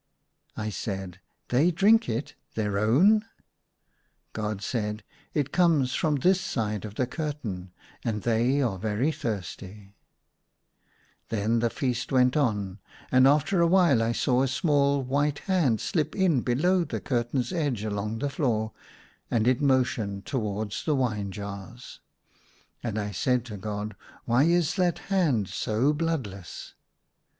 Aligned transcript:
I 0.57 0.71
said," 0.71 1.19
They 1.49 1.69
drink 1.69 2.09
it— 2.09 2.33
their 2.55 2.79
own!" 2.79 3.23
God 4.33 4.63
said, 4.63 5.03
"It 5.35 5.51
comes 5.53 5.93
from 5.93 6.15
this 6.15 6.41
side 6.41 6.85
of 6.85 6.95
the 6.95 7.05
curtain, 7.05 7.71
and 8.03 8.23
they 8.23 8.63
are 8.63 8.79
very 8.79 9.11
thirsty." 9.11 9.93
A 11.29 11.29
CROSS 11.29 11.29
M 11.29 11.29
V 11.29 11.29
BED. 11.29 11.39
145 11.51 11.51
Then 11.51 11.59
the 11.59 11.69
feast 11.69 12.11
went 12.11 12.35
on, 12.35 12.79
and 13.11 13.27
after 13.27 13.61
a 13.61 13.67
while 13.67 14.01
I 14.01 14.11
saw 14.11 14.41
a 14.41 14.47
small, 14.47 15.03
white 15.03 15.37
hand 15.45 15.79
slipped 15.79 16.15
in 16.15 16.41
below 16.41 16.83
the 16.83 16.99
curtain's 16.99 17.53
edge 17.53 17.83
along 17.83 18.17
the 18.17 18.29
floor; 18.31 18.71
and 19.29 19.47
it 19.47 19.61
motioned 19.61 20.25
towards 20.25 20.83
the 20.83 20.95
wine 20.95 21.29
jars. 21.31 21.99
And 22.81 22.97
I 22.97 23.11
said 23.11 23.45
to 23.45 23.55
God," 23.57 23.95
Why 24.25 24.45
is 24.45 24.73
that 24.77 24.97
hand 25.13 25.47
so 25.47 25.93
bloodless 25.93 26.73